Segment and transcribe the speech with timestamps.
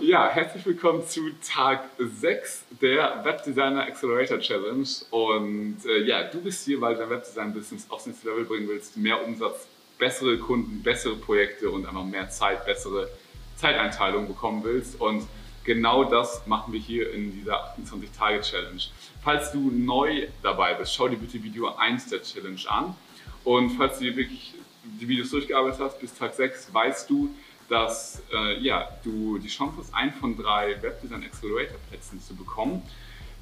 [0.00, 4.88] Ja, herzlich willkommen zu Tag 6 der Webdesigner Accelerator Challenge.
[5.10, 8.96] Und äh, ja, du bist hier, weil du dein Webdesign-Business aufs nächste Level bringen willst,
[8.96, 9.68] mehr Umsatz,
[9.98, 13.08] bessere Kunden, bessere Projekte und einfach mehr Zeit, bessere
[13.56, 15.00] Zeiteinteilung bekommen willst.
[15.00, 15.28] Und
[15.62, 18.82] genau das machen wir hier in dieser 28-Tage-Challenge.
[19.22, 22.96] Falls du neu dabei bist, schau dir bitte Video 1 der Challenge an.
[23.44, 24.54] Und falls du wirklich
[24.84, 27.32] die Videos durchgearbeitet hast bis Tag 6, weißt du,
[27.72, 32.82] dass äh, ja, du die Chance hast, einen von drei Webdesign Accelerator Plätzen zu bekommen.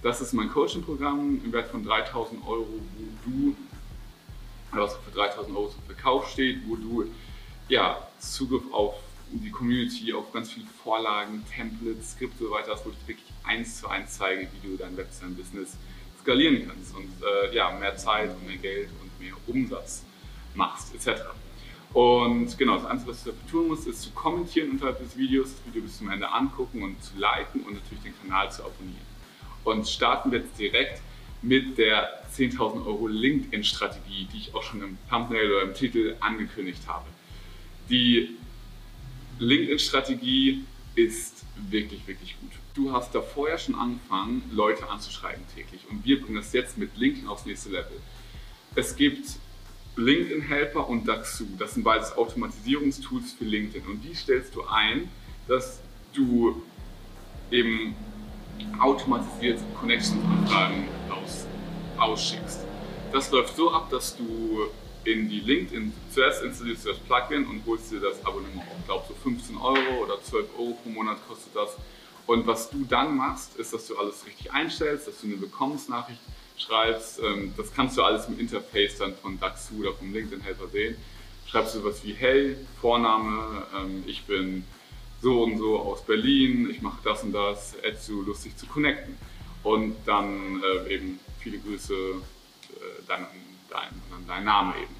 [0.05, 3.57] Das ist mein Coaching-Programm im Wert von 3000 Euro, wo du,
[4.71, 7.13] was für 3000 Euro zum Verkauf steht, wo du
[7.69, 8.95] ja, Zugriff auf
[9.33, 13.33] die Community, auf ganz viele Vorlagen, Templates, Skripte und so weiter hast, wo ich wirklich
[13.43, 15.77] eins zu eins zeige, wie du dein Webdesign-Business
[16.21, 20.05] skalieren kannst und äh, ja, mehr Zeit und mehr Geld und mehr Umsatz
[20.55, 21.21] machst, etc.
[21.93, 25.55] Und genau, das Einzige, was du dafür tun musst, ist zu kommentieren unterhalb des Videos,
[25.57, 29.11] das Video bis zum Ende angucken und zu liken und natürlich den Kanal zu abonnieren.
[29.65, 31.03] Und starten wir jetzt direkt
[31.43, 36.83] mit der 10.000 Euro LinkedIn-Strategie, die ich auch schon im Thumbnail oder im Titel angekündigt
[36.87, 37.07] habe.
[37.89, 38.37] Die
[39.41, 40.65] LinkedIn-Strategie
[40.95, 42.53] ist wirklich, wirklich gut.
[42.75, 46.97] Du hast da vorher schon angefangen, Leute anzuschreiben täglich und wir bringen das jetzt mit
[46.97, 48.01] LinkedIn aufs nächste Level.
[48.77, 49.27] Es gibt
[50.01, 51.45] LinkedIn Helper und Daxu.
[51.59, 55.09] Das sind beides Automatisierungstools für LinkedIn und die stellst du ein,
[55.47, 55.81] dass
[56.13, 56.63] du
[57.51, 57.95] eben
[58.79, 61.47] automatisiert Connection-Anfragen aus,
[61.99, 62.61] ausschickst.
[63.13, 64.69] Das läuft so ab, dass du
[65.05, 68.79] in die LinkedIn, zuerst installierst du das Plugin und holst dir das Abonnement auf.
[68.79, 71.77] Ich glaube so 15 Euro oder 12 Euro pro Monat kostet das.
[72.27, 76.21] Und was du dann machst, ist, dass du alles richtig einstellst, dass du eine Willkommensnachricht
[76.61, 80.97] schreibst, ähm, das kannst du alles im Interface dann von Daxu oder vom LinkedIn-Helfer sehen.
[81.47, 84.65] Schreibst du was wie, hey, Vorname, ähm, ich bin
[85.23, 89.17] so und so aus Berlin, ich mache das und das, add zu lustig zu connecten.
[89.63, 93.27] Und dann äh, eben viele Grüße, äh, dein,
[93.69, 93.91] dein,
[94.27, 94.95] dein Name eben.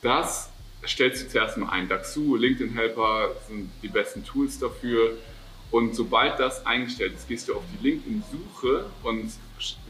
[0.00, 0.50] Das
[0.86, 1.88] stellst du zuerst mal ein.
[1.88, 5.16] Daxu, LinkedIn-Helper sind die besten Tools dafür.
[5.70, 9.32] Und sobald das eingestellt ist, gehst du auf die LinkedIn-Suche und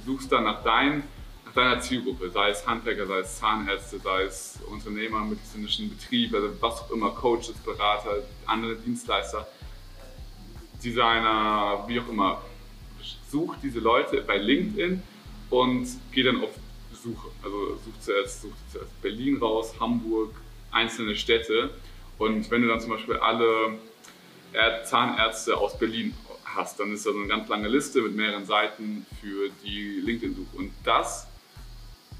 [0.04, 1.04] suchst dann nach, dein,
[1.46, 6.50] nach deiner Zielgruppe, sei es Handwerker, sei es Zahnärzte, sei es Unternehmer, medizinischen Betrieb, also
[6.60, 9.46] was auch immer, Coaches, Berater, andere Dienstleister,
[10.82, 12.42] Designer, wie auch immer.
[13.30, 15.02] Such diese Leute bei LinkedIn
[15.50, 16.50] und geh dann auf
[16.92, 17.28] Suche.
[17.42, 20.34] Also such zuerst, such zuerst Berlin raus, Hamburg,
[20.70, 21.70] einzelne Städte.
[22.18, 23.78] Und wenn du dann zum Beispiel alle
[24.84, 26.14] Zahnärzte aus Berlin
[26.54, 30.56] hast, dann ist da so eine ganz lange Liste mit mehreren Seiten für die LinkedIn-Suche.
[30.56, 31.26] Und das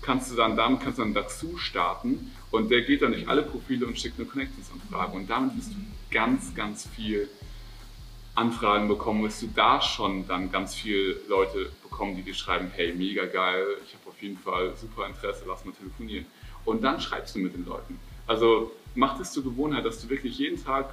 [0.02, 3.42] kannst du dann, damit kannst du dann dazu starten und der geht dann durch alle
[3.42, 5.16] Profile und schickt eine Connections-Anfrage.
[5.16, 5.76] Und damit wirst du
[6.10, 7.28] ganz, ganz viel
[8.34, 12.92] Anfragen bekommen, wirst du da schon dann ganz viele Leute bekommen, die dir schreiben, hey,
[12.92, 16.26] mega geil, ich habe auf jeden Fall super Interesse, lass mal telefonieren.
[16.64, 17.98] Und dann schreibst du mit den Leuten.
[18.26, 20.90] Also mach es zur Gewohnheit, dass du wirklich jeden Tag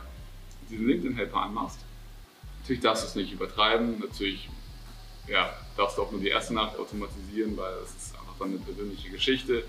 [0.70, 1.80] diesen LinkedIn-Helper anmachst.
[2.62, 4.48] Natürlich darfst du es nicht übertreiben, natürlich
[5.28, 8.60] ja, darfst du auch nur die erste Nacht automatisieren, weil das ist einfach dann eine
[8.60, 9.64] persönliche Geschichte.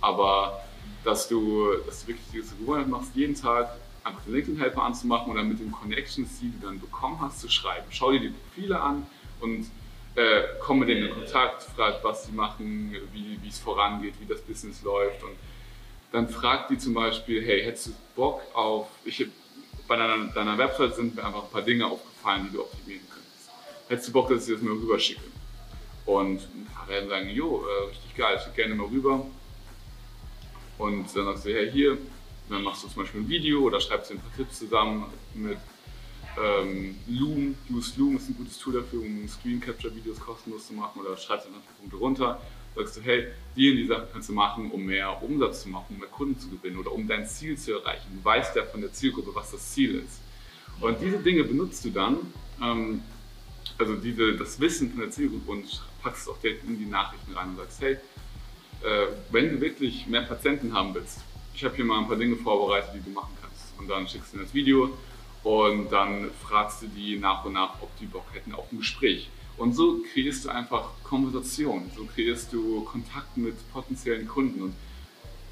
[0.00, 0.62] Aber
[1.04, 3.70] dass du, dass du wirklich diese Gewohnheit machst, jeden Tag
[4.04, 7.86] einfach den LinkedIn-Helper anzumachen dann mit den Connections, die du dann bekommen hast, zu schreiben.
[7.90, 9.06] Schau dir die Profile an
[9.40, 9.66] und
[10.14, 14.26] äh, komm mit denen in Kontakt, frag, was sie machen, wie, wie es vorangeht, wie
[14.26, 15.36] das Business läuft und
[16.12, 19.26] dann frag die zum Beispiel, hey, hättest du Bock auf, ich
[19.86, 23.50] bei deiner, deiner Website sind mir einfach ein paar Dinge aufgefallen, die du optimieren könntest.
[23.88, 25.20] Hättest du Bock, dass ich das mal rüberschicke?
[26.04, 29.26] Und ein paar werden sagen, jo, äh, richtig geil, ich schicke gerne mal rüber.
[30.78, 31.98] Und dann sagst du, hey, hier,
[32.48, 35.58] dann machst du zum Beispiel ein Video oder schreibst dir ein paar Tipps zusammen mit
[36.40, 37.56] ähm, Loom.
[37.70, 41.16] Use Loom ist ein gutes Tool dafür, um Screen Capture Videos kostenlos zu machen oder
[41.16, 42.40] schreibst einfach Punkte runter
[42.76, 45.86] sagst du, hey, die und die Sachen kannst du machen, um mehr Umsatz zu machen,
[45.90, 48.06] um mehr Kunden zu gewinnen oder um dein Ziel zu erreichen.
[48.14, 50.20] Du weißt ja von der Zielgruppe, was das Ziel ist.
[50.80, 52.18] Und diese Dinge benutzt du dann,
[52.62, 53.02] ähm,
[53.78, 57.32] also diese, das Wissen von der Zielgruppe und packst es auch direkt in die Nachrichten
[57.32, 57.94] rein und sagst, hey,
[58.82, 61.20] äh, wenn du wirklich mehr Patienten haben willst,
[61.54, 63.78] ich habe hier mal ein paar Dinge vorbereitet, die du machen kannst.
[63.78, 64.90] Und dann schickst du das Video
[65.42, 69.30] und dann fragst du die nach und nach, ob die Bock hätten auf ein Gespräch.
[69.56, 74.74] Und so kreierst du einfach Konversation, so kreierst du Kontakt mit potenziellen Kunden und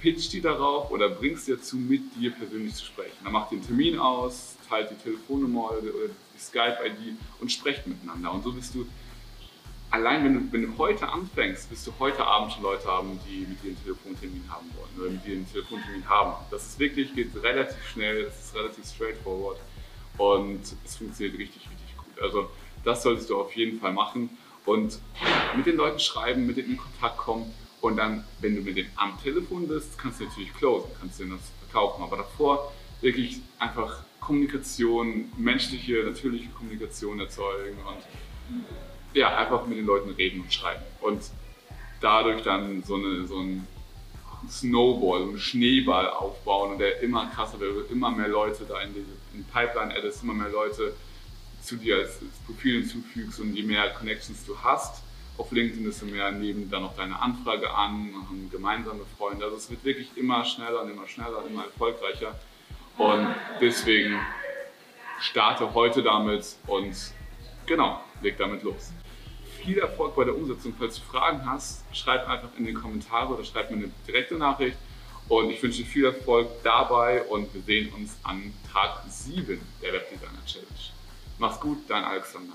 [0.05, 3.17] pitch die darauf oder bringst dir dazu, mit dir persönlich zu sprechen.
[3.25, 8.31] Dann macht einen Termin aus, teilt die Telefonnummer oder die Skype-ID und sprecht miteinander.
[8.33, 8.87] Und so bist du,
[9.91, 13.47] allein wenn du, wenn du heute anfängst, wirst du heute Abend schon Leute haben, die
[13.47, 16.35] mit dir einen Telefontermin haben wollen oder mit dir einen Telefontermin haben.
[16.51, 19.59] Das ist wirklich, geht relativ schnell, das ist relativ straightforward.
[20.19, 22.23] und es funktioniert richtig, richtig gut.
[22.23, 22.51] Also
[22.85, 24.29] das solltest du auf jeden Fall machen
[24.67, 24.99] und
[25.57, 27.51] mit den Leuten schreiben, mit denen in Kontakt kommen
[27.85, 31.25] und dann, wenn du mit denen am Telefon bist, kannst du natürlich closen, kannst du
[31.25, 32.73] ihnen das verkaufen, aber davor
[33.03, 38.03] wirklich einfach Kommunikation, menschliche, natürliche Kommunikation erzeugen und
[39.13, 40.83] ja, einfach mit den Leuten reden und schreiben.
[41.03, 41.25] Und
[42.01, 43.69] dadurch dann so, eine, so ein
[44.49, 48.95] Snowball, so einen Schneeball aufbauen und der immer krasser wird, immer mehr Leute da in
[48.95, 49.05] die
[49.35, 50.95] in Pipeline addest, immer mehr Leute
[51.61, 55.03] zu dir als, als Profil hinzufügst und je mehr Connections du hast
[55.37, 59.45] auf LinkedIn, desto mehr nehmen dann noch deine Anfrage an, machen gemeinsame Freunde.
[59.45, 62.39] Also es wird wirklich immer schneller und immer schneller und immer erfolgreicher.
[62.99, 64.21] Und deswegen
[65.21, 66.95] starte heute damit und
[67.67, 68.93] genau, leg damit los.
[69.63, 70.75] Viel Erfolg bei der Umsetzung.
[70.79, 74.77] Falls du Fragen hast, schreib einfach in die Kommentare oder schreib mir eine direkte Nachricht.
[75.29, 79.93] Und ich wünsche dir viel Erfolg dabei und wir sehen uns an Tag 7 der
[79.95, 80.69] Webdesigner Challenge.
[81.39, 82.53] Mach's gut, dein Alexander.